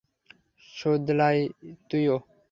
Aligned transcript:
সুদালাই, 0.69 1.39
তুইও। 1.89 2.17